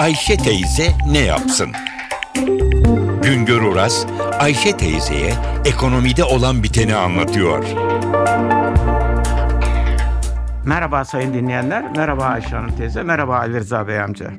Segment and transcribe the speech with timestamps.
[0.00, 1.72] Ayşe teyze ne yapsın?
[3.22, 4.06] Güngör Oras,
[4.38, 5.32] Ayşe teyzeye
[5.64, 7.64] ekonomide olan biteni anlatıyor.
[10.64, 14.30] Merhaba sayın dinleyenler, merhaba Ayşe Hanım teyze, merhaba Ali Rıza Bey amca.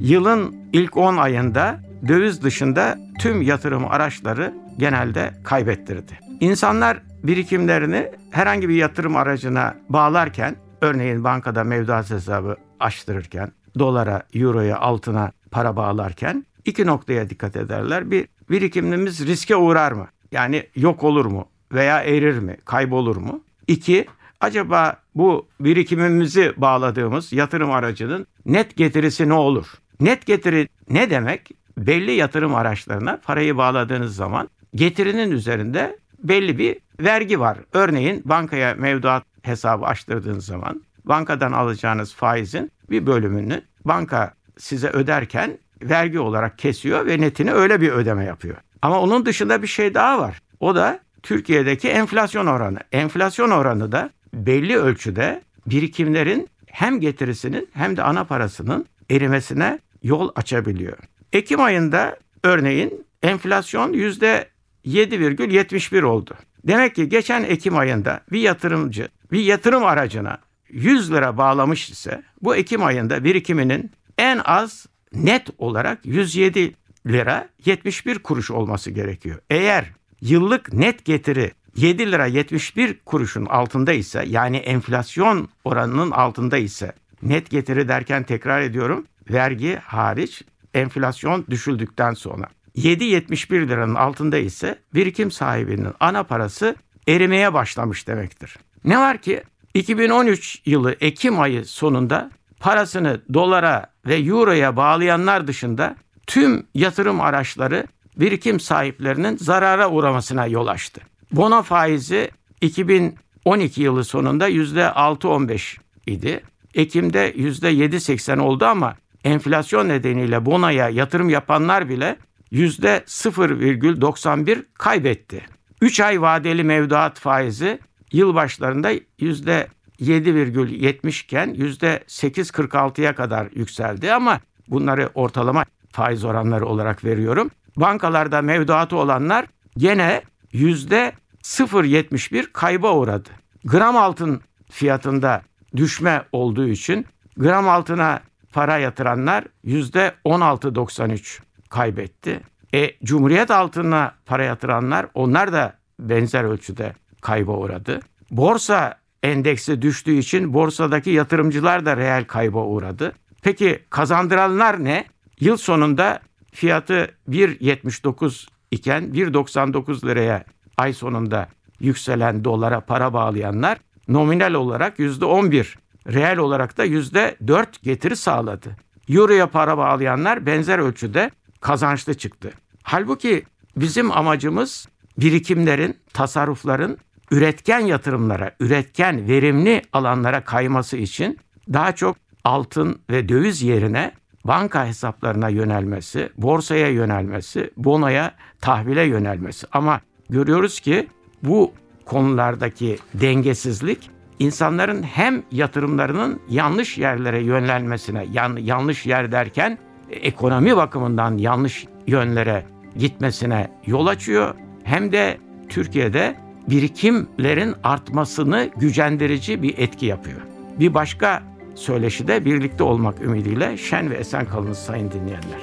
[0.00, 6.18] Yılın ilk 10 ayında döviz dışında tüm yatırım araçları genelde kaybettirdi.
[6.40, 15.32] İnsanlar birikimlerini herhangi bir yatırım aracına bağlarken, örneğin bankada mevduat hesabı açtırırken, dolara, euroya, altına
[15.50, 18.10] para bağlarken iki noktaya dikkat ederler.
[18.10, 20.08] Bir, birikimimiz riske uğrar mı?
[20.32, 21.48] Yani yok olur mu?
[21.72, 22.56] Veya erir mi?
[22.64, 23.40] Kaybolur mu?
[23.66, 24.06] İki,
[24.40, 29.66] acaba bu birikimimizi bağladığımız yatırım aracının net getirisi ne olur?
[30.00, 31.50] Net getiri ne demek?
[31.78, 37.58] Belli yatırım araçlarına parayı bağladığınız zaman getirinin üzerinde belli bir vergi var.
[37.72, 46.18] Örneğin bankaya mevduat hesabı açtırdığınız zaman bankadan alacağınız faizin bir bölümünü banka size öderken vergi
[46.18, 48.56] olarak kesiyor ve netini öyle bir ödeme yapıyor.
[48.82, 50.42] Ama onun dışında bir şey daha var.
[50.60, 52.78] O da Türkiye'deki enflasyon oranı.
[52.92, 60.98] Enflasyon oranı da belli ölçüde birikimlerin hem getirisinin hem de ana parasının erimesine yol açabiliyor.
[61.32, 66.34] Ekim ayında örneğin enflasyon %7,71 oldu.
[66.66, 70.38] Demek ki geçen Ekim ayında bir yatırımcı bir yatırım aracına
[70.68, 76.74] 100 lira bağlamış ise bu Ekim ayında birikiminin en az net olarak 107
[77.06, 79.38] lira 71 kuruş olması gerekiyor.
[79.50, 79.84] Eğer
[80.20, 86.92] yıllık net getiri 7 lira 71 kuruşun altında ise yani enflasyon oranının altında ise
[87.22, 90.42] net getiri derken tekrar ediyorum vergi hariç
[90.74, 96.76] enflasyon düşüldükten sonra 7.71 liranın altında ise birikim sahibinin ana parası
[97.08, 98.56] erimeye başlamış demektir.
[98.84, 99.42] Ne var ki
[99.76, 102.30] 2013 yılı Ekim ayı sonunda
[102.60, 105.96] parasını dolara ve euroya bağlayanlar dışında
[106.26, 107.86] tüm yatırım araçları
[108.16, 111.00] birikim sahiplerinin zarara uğramasına yol açtı.
[111.32, 115.76] Bono faizi 2012 yılı sonunda %6-15
[116.06, 116.40] idi.
[116.74, 122.16] Ekim'de %7-80 oldu ama enflasyon nedeniyle bonoya yatırım yapanlar bile
[122.52, 125.46] %0,91 kaybetti.
[125.80, 127.78] 3 ay vadeli mevduat faizi
[128.12, 137.50] yıl başlarında %7,70 iken %8,46'ya kadar yükseldi ama bunları ortalama faiz oranları olarak veriyorum.
[137.76, 139.46] Bankalarda mevduatı olanlar
[139.76, 140.22] gene
[140.52, 143.28] %0,71 kayba uğradı.
[143.64, 144.40] Gram altın
[144.70, 145.42] fiyatında
[145.76, 147.06] düşme olduğu için
[147.36, 148.20] gram altına
[148.52, 152.40] para yatıranlar %16,93 kaybetti.
[152.74, 156.92] E, Cumhuriyet altına para yatıranlar onlar da benzer ölçüde
[157.26, 158.00] kayba uğradı.
[158.30, 163.12] Borsa endeksi düştüğü için borsadaki yatırımcılar da reel kayba uğradı.
[163.42, 165.06] Peki kazandıranlar ne?
[165.40, 166.20] Yıl sonunda
[166.52, 170.44] fiyatı 1.79 iken 1.99 liraya
[170.76, 171.48] ay sonunda
[171.80, 173.78] yükselen dolara para bağlayanlar
[174.08, 175.74] nominal olarak %11,
[176.06, 178.76] reel olarak da %4 getiri sağladı.
[179.08, 182.52] Euro'ya para bağlayanlar benzer ölçüde kazançlı çıktı.
[182.82, 183.44] Halbuki
[183.76, 184.88] bizim amacımız
[185.18, 186.98] birikimlerin, tasarrufların
[187.30, 191.38] üretken yatırımlara, üretken, verimli alanlara kayması için
[191.72, 194.12] daha çok altın ve döviz yerine
[194.44, 199.66] banka hesaplarına yönelmesi, borsaya yönelmesi, bonoya, tahvile yönelmesi.
[199.72, 200.00] Ama
[200.30, 201.08] görüyoruz ki
[201.42, 201.72] bu
[202.04, 209.78] konulardaki dengesizlik insanların hem yatırımlarının yanlış yerlere yönlenmesine, yan, yanlış yer derken
[210.10, 212.66] ekonomi bakımından yanlış yönlere
[212.96, 214.54] gitmesine yol açıyor.
[214.84, 215.38] Hem de
[215.68, 220.40] Türkiye'de birikimlerin artmasını gücendirici bir etki yapıyor.
[220.80, 221.42] Bir başka
[221.74, 225.60] söyleşide birlikte olmak ümidiyle şen ve esen kalınız sayın dinleyenler.